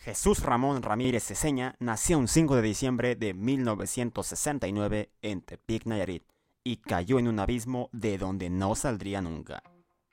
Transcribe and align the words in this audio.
Jesús 0.00 0.42
Ramón 0.42 0.82
Ramírez 0.82 1.24
Ceseña 1.24 1.74
nació 1.80 2.18
un 2.18 2.28
5 2.28 2.54
de 2.56 2.62
diciembre 2.62 3.16
de 3.16 3.34
1969 3.34 5.10
en 5.22 5.42
Tepic, 5.42 5.86
Nayarit, 5.86 6.22
y 6.62 6.76
cayó 6.76 7.18
en 7.18 7.26
un 7.26 7.40
abismo 7.40 7.90
de 7.92 8.16
donde 8.16 8.48
no 8.48 8.76
saldría 8.76 9.20
nunca, 9.20 9.62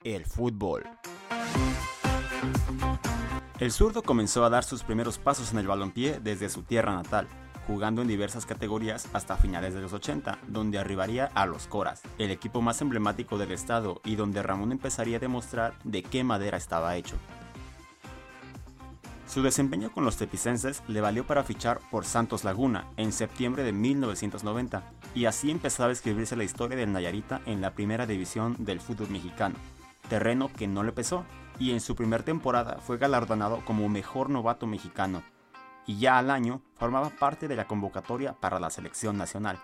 el 0.04 0.26
fútbol. 0.26 0.84
El 3.60 3.72
zurdo 3.72 4.02
comenzó 4.02 4.44
a 4.44 4.50
dar 4.50 4.64
sus 4.64 4.84
primeros 4.84 5.20
pasos 5.20 5.52
en 5.52 5.60
el 5.60 5.68
balompié 5.68 6.20
desde 6.20 6.50
su 6.50 6.64
tierra 6.64 6.94
natal, 6.94 7.28
jugando 7.68 8.02
en 8.02 8.08
diversas 8.08 8.46
categorías 8.46 9.08
hasta 9.14 9.38
finales 9.38 9.76
de 9.76 9.82
los 9.82 9.94
80, 9.94 10.40
donde 10.48 10.80
arribaría 10.80 11.30
a 11.36 11.46
los 11.46 11.68
Coras, 11.68 12.02
el 12.18 12.32
equipo 12.32 12.62
más 12.62 12.82
emblemático 12.82 13.38
del 13.38 13.52
estado 13.52 14.02
y 14.04 14.16
donde 14.16 14.42
Ramón 14.42 14.72
empezaría 14.72 15.18
a 15.18 15.22
demostrar 15.22 15.78
de 15.84 16.02
qué 16.02 16.24
madera 16.24 16.58
estaba 16.58 16.96
hecho. 16.96 17.18
Su 19.28 19.42
desempeño 19.42 19.92
con 19.92 20.06
los 20.06 20.18
tepicenses 20.18 20.84
le 20.88 21.02
valió 21.02 21.26
para 21.26 21.44
fichar 21.44 21.80
por 21.90 22.06
Santos 22.06 22.44
Laguna 22.44 22.86
en 22.96 23.12
septiembre 23.12 23.64
de 23.64 23.72
1990 23.72 24.84
y 25.16 25.26
así 25.26 25.50
empezaba 25.50 25.90
a 25.90 25.94
escribirse 25.94 26.36
la 26.36 26.44
historia 26.44 26.78
del 26.78 26.94
Nayarita 26.94 27.42
en 27.46 27.60
la 27.60 27.72
primera 27.74 28.06
división 28.06 28.56
del 28.60 28.80
fútbol 28.80 29.10
mexicano, 29.10 29.56
terreno 30.10 30.52
que 30.54 30.68
no 30.68 30.84
le 30.84 30.92
pesó 30.92 31.26
y 31.58 31.72
en 31.72 31.82
su 31.82 31.96
primera 31.96 32.24
temporada 32.24 32.78
fue 32.80 32.98
galardonado 32.98 33.66
como 33.66 33.90
mejor 33.90 34.30
novato 34.30 34.68
mexicano 34.68 35.24
y 35.88 35.98
ya 35.98 36.20
al 36.20 36.30
año 36.30 36.62
formaba 36.76 37.10
parte 37.10 37.48
de 37.48 37.56
la 37.56 37.68
convocatoria 37.68 38.34
para 38.34 38.60
la 38.60 38.70
selección 38.70 39.18
nacional. 39.18 39.60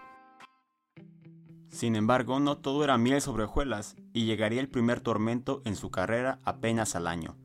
Sin 1.70 1.96
embargo, 1.96 2.40
no 2.40 2.58
todo 2.58 2.84
era 2.84 2.98
miel 2.98 3.22
sobre 3.22 3.44
hojuelas 3.44 3.96
y 4.12 4.26
llegaría 4.26 4.60
el 4.60 4.70
primer 4.70 5.02
tormento 5.02 5.62
en 5.66 5.76
su 5.76 5.92
carrera 5.92 6.40
apenas 6.44 6.96
al 6.96 7.08
año 7.08 7.38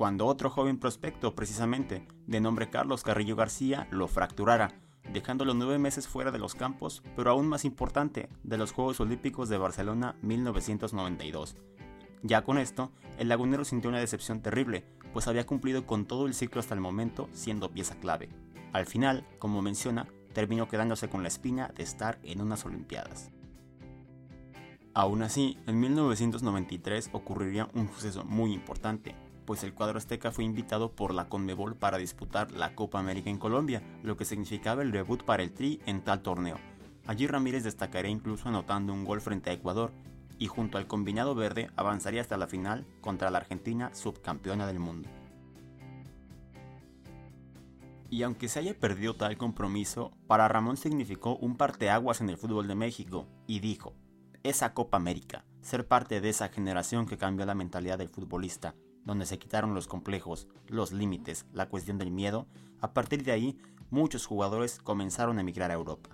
cuando 0.00 0.24
otro 0.24 0.48
joven 0.48 0.78
prospecto, 0.78 1.34
precisamente, 1.34 2.08
de 2.26 2.40
nombre 2.40 2.70
Carlos 2.70 3.02
Carrillo 3.02 3.36
García, 3.36 3.86
lo 3.90 4.08
fracturara, 4.08 4.80
dejándolo 5.12 5.52
nueve 5.52 5.78
meses 5.78 6.08
fuera 6.08 6.30
de 6.30 6.38
los 6.38 6.54
campos, 6.54 7.02
pero 7.16 7.30
aún 7.30 7.46
más 7.48 7.66
importante, 7.66 8.30
de 8.42 8.56
los 8.56 8.72
Juegos 8.72 8.98
Olímpicos 9.00 9.50
de 9.50 9.58
Barcelona 9.58 10.16
1992. 10.22 11.54
Ya 12.22 12.44
con 12.44 12.56
esto, 12.56 12.92
el 13.18 13.28
lagunero 13.28 13.66
sintió 13.66 13.90
una 13.90 14.00
decepción 14.00 14.40
terrible, 14.40 14.86
pues 15.12 15.28
había 15.28 15.44
cumplido 15.44 15.84
con 15.84 16.06
todo 16.06 16.24
el 16.26 16.32
ciclo 16.32 16.60
hasta 16.60 16.72
el 16.72 16.80
momento 16.80 17.28
siendo 17.34 17.70
pieza 17.70 17.96
clave. 17.96 18.30
Al 18.72 18.86
final, 18.86 19.26
como 19.38 19.60
menciona, 19.60 20.06
terminó 20.32 20.66
quedándose 20.66 21.10
con 21.10 21.20
la 21.20 21.28
espina 21.28 21.74
de 21.76 21.82
estar 21.82 22.18
en 22.22 22.40
unas 22.40 22.64
Olimpiadas. 22.64 23.32
Aún 24.94 25.22
así, 25.22 25.58
en 25.66 25.78
1993 25.78 27.10
ocurriría 27.12 27.68
un 27.74 27.88
suceso 27.88 28.24
muy 28.24 28.54
importante, 28.54 29.14
pues 29.50 29.64
el 29.64 29.74
cuadro 29.74 29.98
azteca 29.98 30.30
fue 30.30 30.44
invitado 30.44 30.92
por 30.92 31.12
la 31.12 31.28
Conmebol 31.28 31.74
para 31.74 31.98
disputar 31.98 32.52
la 32.52 32.76
Copa 32.76 33.00
América 33.00 33.30
en 33.30 33.38
Colombia, 33.40 33.82
lo 34.04 34.16
que 34.16 34.24
significaba 34.24 34.82
el 34.82 34.92
debut 34.92 35.24
para 35.24 35.42
el 35.42 35.52
Tri 35.52 35.80
en 35.86 36.02
tal 36.02 36.22
torneo. 36.22 36.56
Allí 37.04 37.26
Ramírez 37.26 37.64
destacaría 37.64 38.12
incluso 38.12 38.48
anotando 38.48 38.92
un 38.92 39.04
gol 39.04 39.20
frente 39.20 39.50
a 39.50 39.52
Ecuador 39.52 39.90
y 40.38 40.46
junto 40.46 40.78
al 40.78 40.86
combinado 40.86 41.34
verde 41.34 41.68
avanzaría 41.74 42.20
hasta 42.20 42.36
la 42.36 42.46
final 42.46 42.86
contra 43.00 43.28
la 43.28 43.38
Argentina 43.38 43.92
subcampeona 43.92 44.68
del 44.68 44.78
mundo. 44.78 45.08
Y 48.08 48.22
aunque 48.22 48.46
se 48.46 48.60
haya 48.60 48.78
perdido 48.78 49.16
tal 49.16 49.36
compromiso, 49.36 50.12
para 50.28 50.46
Ramón 50.46 50.76
significó 50.76 51.34
un 51.38 51.56
parteaguas 51.56 52.20
en 52.20 52.30
el 52.30 52.36
fútbol 52.36 52.68
de 52.68 52.76
México 52.76 53.26
y 53.48 53.58
dijo, 53.58 53.94
esa 54.44 54.74
Copa 54.74 54.96
América, 54.96 55.44
ser 55.60 55.88
parte 55.88 56.20
de 56.20 56.28
esa 56.28 56.50
generación 56.50 57.06
que 57.06 57.18
cambió 57.18 57.44
la 57.46 57.56
mentalidad 57.56 57.98
del 57.98 58.10
futbolista, 58.10 58.76
donde 59.04 59.26
se 59.26 59.38
quitaron 59.38 59.74
los 59.74 59.86
complejos, 59.86 60.48
los 60.66 60.92
límites, 60.92 61.46
la 61.52 61.68
cuestión 61.68 61.98
del 61.98 62.10
miedo, 62.10 62.46
a 62.80 62.92
partir 62.92 63.24
de 63.24 63.32
ahí 63.32 63.58
muchos 63.90 64.26
jugadores 64.26 64.78
comenzaron 64.78 65.38
a 65.38 65.40
emigrar 65.40 65.70
a 65.70 65.74
Europa. 65.74 66.10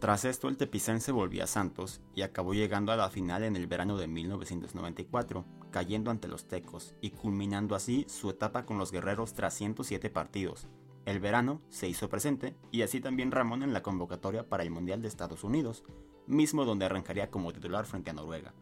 Tras 0.00 0.24
esto 0.24 0.48
el 0.48 0.56
tepicense 0.56 1.10
volvió 1.10 1.42
a 1.42 1.48
Santos 1.48 2.00
y 2.14 2.22
acabó 2.22 2.54
llegando 2.54 2.92
a 2.92 2.96
la 2.96 3.10
final 3.10 3.42
en 3.42 3.56
el 3.56 3.66
verano 3.66 3.96
de 3.96 4.06
1994, 4.06 5.44
cayendo 5.72 6.12
ante 6.12 6.28
los 6.28 6.46
tecos 6.46 6.94
y 7.00 7.10
culminando 7.10 7.74
así 7.74 8.06
su 8.08 8.30
etapa 8.30 8.64
con 8.64 8.78
los 8.78 8.92
guerreros 8.92 9.34
tras 9.34 9.54
107 9.54 10.08
partidos. 10.10 10.68
El 11.04 11.18
verano 11.18 11.62
se 11.68 11.88
hizo 11.88 12.08
presente 12.08 12.54
y 12.70 12.82
así 12.82 13.00
también 13.00 13.32
Ramón 13.32 13.64
en 13.64 13.72
la 13.72 13.82
convocatoria 13.82 14.48
para 14.48 14.62
el 14.62 14.70
Mundial 14.70 15.02
de 15.02 15.08
Estados 15.08 15.42
Unidos, 15.42 15.82
mismo 16.28 16.64
donde 16.64 16.84
arrancaría 16.84 17.30
como 17.30 17.52
titular 17.52 17.84
frente 17.84 18.10
a 18.10 18.12
Noruega, 18.12 18.54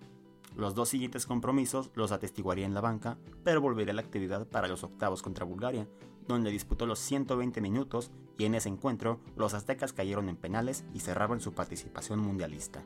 los 0.56 0.75
dos 0.75 0.89
siguientes 0.89 1.27
compromisos 1.27 1.91
los 1.94 2.12
atestiguaría 2.12 2.67
en 2.67 2.75
la 2.75 2.81
banca, 2.81 3.19
pero 3.44 3.61
volvería 3.61 3.93
a 3.93 3.97
la 3.97 4.03
actividad 4.03 4.47
para 4.47 4.69
los 4.69 4.83
octavos 4.84 5.22
contra 5.22 5.44
Bulgaria, 5.44 5.87
donde 6.27 6.50
disputó 6.50 6.87
los 6.87 6.99
120 6.99 7.61
minutos 7.61 8.11
y 8.39 8.44
en 8.44 8.55
ese 8.55 8.69
encuentro 8.69 9.21
los 9.37 9.55
aztecas 9.55 9.93
cayeron 9.93 10.28
en 10.28 10.37
penales 10.37 10.84
y 10.95 11.00
cerraban 11.00 11.41
su 11.41 11.53
participación 11.53 12.19
mundialista. 12.19 12.84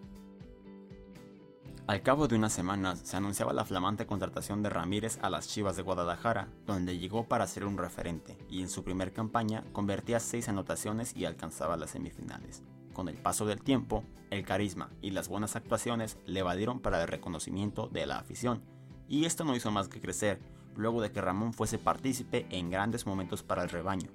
Al 1.86 2.02
cabo 2.02 2.28
de 2.28 2.36
unas 2.36 2.52
semanas 2.52 3.00
se 3.02 3.16
anunciaba 3.16 3.52
la 3.52 3.64
flamante 3.64 4.06
contratación 4.06 4.62
de 4.62 4.70
Ramírez 4.70 5.18
a 5.22 5.30
las 5.30 5.48
Chivas 5.48 5.74
de 5.74 5.82
Guadalajara, 5.82 6.48
donde 6.64 6.98
llegó 6.98 7.24
para 7.24 7.48
ser 7.48 7.64
un 7.64 7.78
referente 7.78 8.38
y 8.48 8.60
en 8.60 8.68
su 8.68 8.84
primer 8.84 9.12
campaña 9.12 9.64
convertía 9.72 10.20
seis 10.20 10.48
anotaciones 10.48 11.16
y 11.16 11.24
alcanzaba 11.24 11.76
las 11.76 11.90
semifinales. 11.90 12.62
Con 13.00 13.08
el 13.08 13.16
paso 13.16 13.46
del 13.46 13.62
tiempo, 13.62 14.04
el 14.28 14.44
carisma 14.44 14.90
y 15.00 15.12
las 15.12 15.26
buenas 15.26 15.56
actuaciones 15.56 16.18
le 16.26 16.42
valieron 16.42 16.80
para 16.80 17.00
el 17.00 17.08
reconocimiento 17.08 17.88
de 17.88 18.04
la 18.04 18.18
afición, 18.18 18.62
y 19.08 19.24
esto 19.24 19.42
no 19.42 19.56
hizo 19.56 19.70
más 19.70 19.88
que 19.88 20.02
crecer 20.02 20.38
luego 20.76 21.00
de 21.00 21.10
que 21.10 21.22
Ramón 21.22 21.54
fuese 21.54 21.78
partícipe 21.78 22.46
en 22.50 22.68
grandes 22.68 23.06
momentos 23.06 23.42
para 23.42 23.62
el 23.62 23.70
rebaño, 23.70 24.10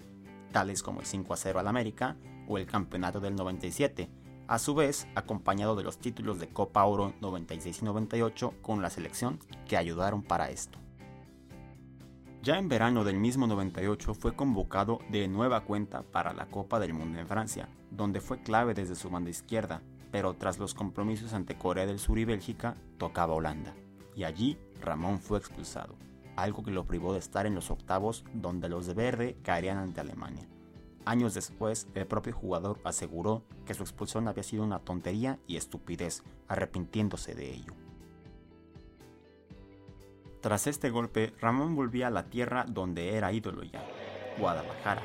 tales 0.51 0.83
como 0.83 0.99
el 0.99 1.07
5 1.07 1.33
a 1.33 1.35
0 1.35 1.59
al 1.61 1.67
América 1.67 2.15
o 2.47 2.59
el 2.59 2.67
campeonato 2.67 3.19
del 3.19 3.35
97, 3.35 4.07
a 4.47 4.59
su 4.59 4.75
vez 4.75 5.07
acompañado 5.15 5.75
de 5.75 5.81
los 5.81 5.97
títulos 5.97 6.39
de 6.39 6.49
Copa 6.49 6.85
Oro 6.85 7.15
96 7.21 7.81
y 7.81 7.85
98 7.85 8.53
con 8.61 8.83
la 8.83 8.91
selección 8.91 9.39
que 9.67 9.77
ayudaron 9.77 10.21
para 10.21 10.51
esto. 10.51 10.77
Ya 12.45 12.59
en 12.59 12.69
verano 12.69 13.03
del 13.03 13.17
mismo 13.17 13.47
98 13.47 14.13
fue 14.13 14.35
convocado 14.35 14.99
de 15.09 15.27
nueva 15.27 15.61
cuenta 15.61 16.03
para 16.03 16.31
la 16.31 16.45
Copa 16.45 16.79
del 16.79 16.93
Mundo 16.93 17.17
en 17.17 17.25
Francia, 17.25 17.69
donde 17.89 18.21
fue 18.21 18.43
clave 18.43 18.75
desde 18.75 18.93
su 18.93 19.09
banda 19.09 19.31
izquierda, 19.31 19.81
pero 20.11 20.35
tras 20.35 20.59
los 20.59 20.75
compromisos 20.75 21.33
ante 21.33 21.57
Corea 21.57 21.87
del 21.87 21.97
Sur 21.97 22.19
y 22.19 22.25
Bélgica, 22.25 22.77
tocaba 22.99 23.33
Holanda. 23.33 23.73
Y 24.15 24.25
allí 24.25 24.59
Ramón 24.79 25.17
fue 25.17 25.39
expulsado, 25.39 25.95
algo 26.35 26.61
que 26.61 26.69
lo 26.69 26.85
privó 26.85 27.13
de 27.13 27.19
estar 27.19 27.47
en 27.47 27.55
los 27.55 27.71
octavos 27.71 28.23
donde 28.31 28.69
los 28.69 28.85
de 28.85 28.93
verde 28.93 29.37
caerían 29.41 29.79
ante 29.79 30.01
Alemania. 30.01 30.47
Años 31.03 31.33
después, 31.33 31.87
el 31.95 32.05
propio 32.05 32.33
jugador 32.33 32.79
aseguró 32.83 33.43
que 33.65 33.73
su 33.73 33.81
expulsión 33.81 34.27
había 34.27 34.43
sido 34.43 34.63
una 34.63 34.77
tontería 34.77 35.39
y 35.47 35.57
estupidez, 35.57 36.21
arrepintiéndose 36.47 37.33
de 37.33 37.51
ello. 37.55 37.73
Tras 40.45 40.67
este 40.67 40.91
golpe, 40.91 41.33
Ramón 41.41 41.75
volvía 41.75 42.05
a 42.05 42.11
la 42.11 42.29
tierra 42.29 42.65
donde 42.67 43.15
era 43.15 43.33
ídolo 43.33 43.63
ya, 43.63 43.83
Guadalajara, 44.37 45.01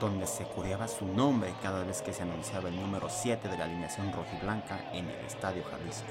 donde 0.00 0.26
se 0.26 0.44
coreaba 0.48 0.88
su 0.88 1.06
nombre 1.06 1.54
cada 1.62 1.84
vez 1.84 2.02
que 2.02 2.12
se 2.12 2.24
anunciaba 2.24 2.70
el 2.70 2.74
número 2.74 3.08
7 3.08 3.48
de 3.48 3.56
la 3.56 3.66
alineación 3.66 4.12
rojiblanca 4.12 4.90
en 4.92 5.04
el 5.04 5.24
Estadio 5.24 5.62
Jalisco, 5.62 6.08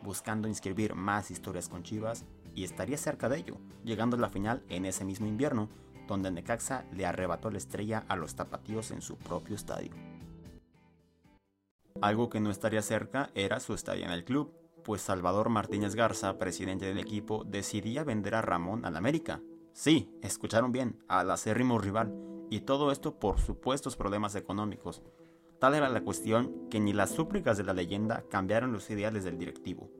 buscando 0.00 0.46
inscribir 0.46 0.94
más 0.94 1.32
historias 1.32 1.68
con 1.68 1.82
Chivas 1.82 2.24
y 2.54 2.62
estaría 2.62 2.98
cerca 2.98 3.28
de 3.28 3.38
ello, 3.38 3.56
llegando 3.82 4.16
a 4.16 4.20
la 4.20 4.30
final 4.30 4.62
en 4.68 4.84
ese 4.84 5.04
mismo 5.04 5.26
invierno, 5.26 5.68
donde 6.06 6.30
Necaxa 6.30 6.84
le 6.92 7.06
arrebató 7.06 7.50
la 7.50 7.58
estrella 7.58 8.04
a 8.06 8.14
los 8.14 8.36
tapatíos 8.36 8.92
en 8.92 9.02
su 9.02 9.16
propio 9.16 9.56
estadio. 9.56 9.90
Algo 12.00 12.28
que 12.28 12.38
no 12.38 12.52
estaría 12.52 12.82
cerca 12.82 13.30
era 13.34 13.58
su 13.58 13.74
estadio 13.74 14.04
en 14.04 14.12
el 14.12 14.24
club, 14.24 14.54
pues 14.84 15.00
Salvador 15.02 15.48
Martínez 15.48 15.96
Garza, 15.96 16.38
presidente 16.38 16.84
del 16.86 16.98
equipo, 16.98 17.42
decidía 17.44 18.04
vender 18.04 18.36
a 18.36 18.42
Ramón 18.42 18.84
al 18.84 18.96
América. 18.96 19.40
Sí, 19.72 20.08
escucharon 20.22 20.70
bien, 20.70 21.02
al 21.08 21.30
acérrimo 21.30 21.78
rival, 21.78 22.14
y 22.50 22.60
todo 22.60 22.92
esto 22.92 23.18
por 23.18 23.40
supuestos 23.40 23.96
problemas 23.96 24.36
económicos. 24.36 25.02
Tal 25.58 25.74
era 25.74 25.88
la 25.88 26.04
cuestión 26.04 26.68
que 26.70 26.78
ni 26.78 26.92
las 26.92 27.10
súplicas 27.10 27.56
de 27.56 27.64
la 27.64 27.72
leyenda 27.72 28.24
cambiaron 28.30 28.72
los 28.72 28.88
ideales 28.90 29.24
del 29.24 29.38
directivo. 29.38 29.90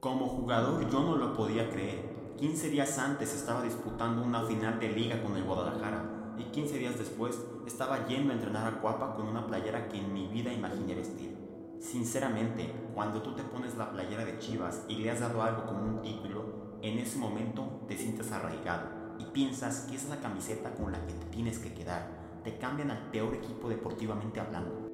Como 0.00 0.26
jugador 0.26 0.90
yo 0.90 1.00
no 1.02 1.16
lo 1.16 1.34
podía 1.34 1.70
creer. 1.70 2.34
15 2.36 2.70
días 2.70 2.98
antes 2.98 3.34
estaba 3.34 3.62
disputando 3.62 4.22
una 4.22 4.42
final 4.44 4.80
de 4.80 4.88
liga 4.88 5.22
con 5.22 5.36
el 5.36 5.44
Guadalajara 5.44 6.34
y 6.38 6.44
15 6.44 6.78
días 6.78 6.98
después 6.98 7.38
estaba 7.66 8.06
yendo 8.06 8.32
a 8.32 8.36
entrenar 8.36 8.66
a 8.66 8.80
Cuapa 8.80 9.14
con 9.14 9.28
una 9.28 9.46
playera 9.46 9.88
que 9.88 9.98
en 9.98 10.12
mi 10.12 10.26
vida 10.26 10.52
imaginé 10.52 10.94
vestir. 10.94 11.49
Sinceramente, 11.80 12.70
cuando 12.94 13.22
tú 13.22 13.34
te 13.34 13.42
pones 13.42 13.74
la 13.76 13.90
playera 13.90 14.26
de 14.26 14.38
Chivas 14.38 14.84
y 14.86 14.96
le 14.96 15.10
has 15.10 15.20
dado 15.20 15.42
algo 15.42 15.64
como 15.64 15.82
un 15.82 16.02
título, 16.02 16.76
en 16.82 16.98
ese 16.98 17.18
momento 17.18 17.80
te 17.88 17.96
sientes 17.96 18.30
arraigado 18.32 18.86
y 19.18 19.24
piensas 19.24 19.86
que 19.88 19.96
es 19.96 20.06
la 20.08 20.20
camiseta 20.20 20.74
con 20.74 20.92
la 20.92 21.04
que 21.06 21.14
te 21.14 21.26
tienes 21.26 21.58
que 21.58 21.72
quedar. 21.72 22.06
Te 22.44 22.58
cambian 22.58 22.90
al 22.90 23.10
peor 23.10 23.34
equipo 23.34 23.70
deportivamente 23.70 24.40
hablando. 24.40 24.90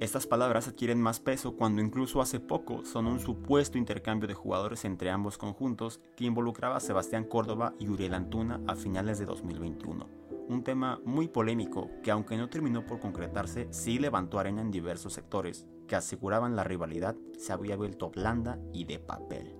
Estas 0.00 0.26
palabras 0.26 0.66
adquieren 0.66 1.00
más 1.00 1.20
peso 1.20 1.56
cuando 1.56 1.80
incluso 1.80 2.20
hace 2.20 2.40
poco 2.40 2.84
son 2.84 3.06
un 3.06 3.20
supuesto 3.20 3.78
intercambio 3.78 4.26
de 4.26 4.34
jugadores 4.34 4.84
entre 4.84 5.10
ambos 5.10 5.38
conjuntos 5.38 6.00
que 6.16 6.24
involucraba 6.24 6.76
a 6.76 6.80
Sebastián 6.80 7.24
Córdoba 7.24 7.74
y 7.78 7.88
Uriel 7.88 8.14
Antuna 8.14 8.60
a 8.66 8.74
finales 8.74 9.20
de 9.20 9.24
2021. 9.24 10.23
Un 10.48 10.62
tema 10.62 11.00
muy 11.04 11.28
polémico 11.28 11.90
que 12.02 12.10
aunque 12.10 12.36
no 12.36 12.48
terminó 12.48 12.84
por 12.84 13.00
concretarse, 13.00 13.68
sí 13.70 13.98
levantó 13.98 14.38
arena 14.38 14.60
en 14.60 14.70
diversos 14.70 15.12
sectores 15.14 15.66
que 15.88 15.96
aseguraban 15.96 16.56
la 16.56 16.64
rivalidad 16.64 17.16
se 17.38 17.52
había 17.52 17.76
vuelto 17.76 18.10
blanda 18.10 18.58
y 18.72 18.84
de 18.84 18.98
papel. 18.98 19.54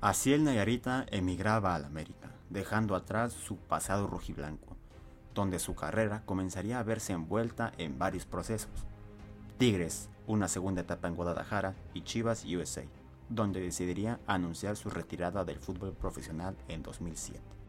Así 0.00 0.32
el 0.32 0.44
Nayarita 0.44 1.06
emigraba 1.10 1.74
al 1.74 1.84
América, 1.84 2.32
dejando 2.48 2.94
atrás 2.94 3.32
su 3.32 3.56
pasado 3.56 4.06
rojiblanco 4.06 4.80
donde 5.34 5.58
su 5.58 5.74
carrera 5.74 6.22
comenzaría 6.26 6.78
a 6.78 6.82
verse 6.82 7.12
envuelta 7.12 7.72
en 7.78 7.98
varios 7.98 8.26
procesos. 8.26 8.70
Tigres, 9.58 10.08
una 10.26 10.48
segunda 10.48 10.82
etapa 10.82 11.08
en 11.08 11.14
Guadalajara 11.14 11.74
y 11.94 12.02
Chivas 12.02 12.44
USA, 12.44 12.82
donde 13.28 13.60
decidiría 13.60 14.20
anunciar 14.26 14.76
su 14.76 14.90
retirada 14.90 15.44
del 15.44 15.58
fútbol 15.58 15.92
profesional 15.92 16.56
en 16.68 16.82
2007. 16.82 17.59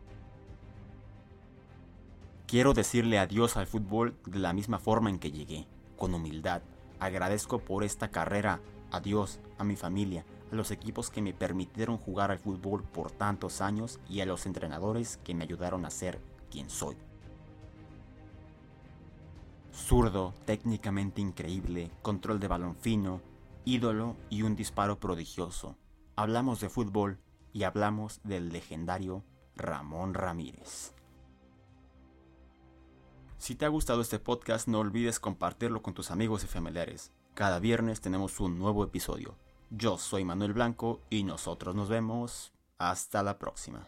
Quiero 2.51 2.74
decirle 2.74 3.18
adiós 3.18 3.56
al 3.56 3.65
fútbol 3.65 4.18
de 4.25 4.38
la 4.38 4.51
misma 4.51 4.77
forma 4.77 5.09
en 5.09 5.19
que 5.19 5.31
llegué, 5.31 5.69
con 5.95 6.13
humildad. 6.13 6.62
Agradezco 7.00 7.59
por 7.59 7.86
esta 7.86 8.12
carrera, 8.12 8.59
adiós 8.92 9.39
a 9.57 9.63
mi 9.63 9.77
familia, 9.77 10.25
a 10.51 10.56
los 10.56 10.69
equipos 10.69 11.09
que 11.09 11.21
me 11.21 11.33
permitieron 11.33 11.98
jugar 11.98 12.30
al 12.30 12.39
fútbol 12.39 12.83
por 12.83 13.09
tantos 13.09 13.62
años 13.62 14.01
y 14.09 14.19
a 14.19 14.25
los 14.25 14.45
entrenadores 14.45 15.15
que 15.24 15.33
me 15.33 15.45
ayudaron 15.45 15.86
a 15.86 15.89
ser 15.89 16.19
quien 16.51 16.69
soy. 16.69 16.98
Zurdo, 19.74 20.33
técnicamente 20.44 21.21
increíble, 21.21 21.89
control 22.01 22.42
de 22.42 22.50
balón 22.50 22.75
fino, 22.75 23.21
ídolo 23.63 24.18
y 24.30 24.42
un 24.42 24.57
disparo 24.57 25.00
prodigioso. 25.00 25.77
Hablamos 26.18 26.59
de 26.59 26.68
fútbol 26.68 27.18
y 27.53 27.63
hablamos 27.63 28.19
del 28.25 28.50
legendario 28.50 29.24
Ramón 29.56 30.13
Ramírez. 30.13 30.94
Si 33.41 33.55
te 33.55 33.65
ha 33.65 33.69
gustado 33.69 34.01
este 34.01 34.19
podcast 34.19 34.67
no 34.67 34.77
olvides 34.77 35.19
compartirlo 35.19 35.81
con 35.81 35.95
tus 35.95 36.11
amigos 36.11 36.43
y 36.43 36.47
familiares. 36.47 37.11
Cada 37.33 37.57
viernes 37.59 37.99
tenemos 37.99 38.39
un 38.39 38.59
nuevo 38.59 38.83
episodio. 38.83 39.35
Yo 39.71 39.97
soy 39.97 40.23
Manuel 40.23 40.53
Blanco 40.53 41.01
y 41.09 41.23
nosotros 41.23 41.73
nos 41.73 41.89
vemos. 41.89 42.53
Hasta 42.77 43.23
la 43.23 43.39
próxima. 43.39 43.88